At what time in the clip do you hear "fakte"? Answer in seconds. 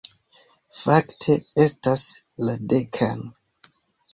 0.77-1.35